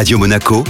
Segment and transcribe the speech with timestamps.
[0.00, 0.64] Radio Monaco,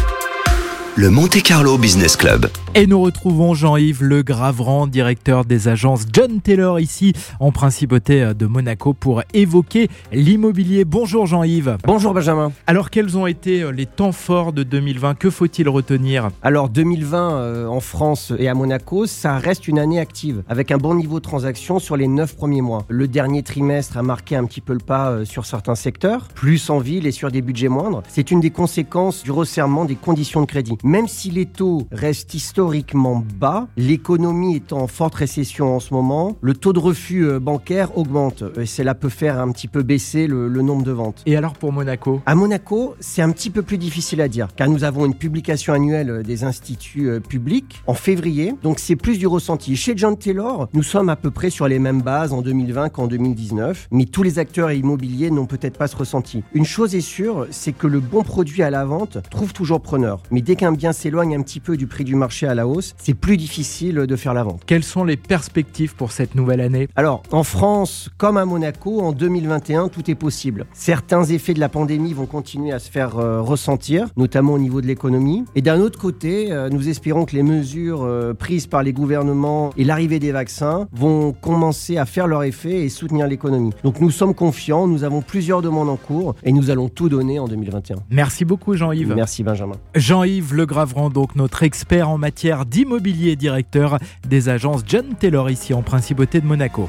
[1.00, 2.50] le Monte Carlo Business Club.
[2.74, 8.46] Et nous retrouvons Jean-Yves Le Gravrand, directeur des agences John Taylor ici en Principauté de
[8.46, 10.84] Monaco pour évoquer l'immobilier.
[10.84, 11.78] Bonjour Jean-Yves.
[11.84, 12.52] Bonjour Benjamin.
[12.66, 16.28] Alors quels ont été les temps forts de 2020 Que faut-il retenir?
[16.42, 20.76] Alors 2020 euh, en France et à Monaco, ça reste une année active avec un
[20.76, 22.84] bon niveau de transaction sur les 9 premiers mois.
[22.88, 26.68] Le dernier trimestre a marqué un petit peu le pas euh, sur certains secteurs, plus
[26.68, 28.02] en ville et sur des budgets moindres.
[28.08, 30.76] C'est une des conséquences du resserrement des conditions de crédit.
[30.90, 36.36] Même si les taux restent historiquement bas, l'économie est en forte récession en ce moment,
[36.40, 40.26] le taux de refus euh, bancaire augmente et cela peut faire un petit peu baisser
[40.26, 41.22] le, le nombre de ventes.
[41.26, 42.20] Et alors pour Monaco?
[42.26, 45.72] À Monaco, c'est un petit peu plus difficile à dire car nous avons une publication
[45.72, 49.76] annuelle des instituts euh, publics en février, donc c'est plus du ressenti.
[49.76, 53.06] Chez John Taylor, nous sommes à peu près sur les mêmes bases en 2020 qu'en
[53.06, 56.42] 2019, mais tous les acteurs immobiliers n'ont peut-être pas ce ressenti.
[56.52, 60.20] Une chose est sûre, c'est que le bon produit à la vente trouve toujours preneur.
[60.32, 62.94] Mais dès qu'un bien s'éloigne un petit peu du prix du marché à la hausse,
[62.98, 64.62] c'est plus difficile de faire la vente.
[64.66, 66.88] Quelles sont les perspectives pour cette nouvelle année?
[66.96, 70.66] Alors, en France comme à Monaco, en 2021, tout est possible.
[70.72, 74.80] Certains effets de la pandémie vont continuer à se faire euh, ressentir, notamment au niveau
[74.80, 75.44] de l'économie.
[75.54, 79.70] Et d'un autre côté, euh, nous espérons que les mesures euh, prises par les gouvernements
[79.76, 83.72] et l'arrivée des vaccins vont commencer à faire leur effet et soutenir l'économie.
[83.84, 87.38] Donc nous sommes confiants, nous avons plusieurs demandes en cours et nous allons tout donner
[87.38, 87.96] en 2021.
[88.10, 89.14] Merci beaucoup Jean-Yves.
[89.14, 89.76] Merci Benjamin.
[89.94, 95.80] Jean-Yves Le donc notre expert en matière d'immobilier, directeur des agences John Taylor ici en
[95.80, 96.86] Principauté de Monaco.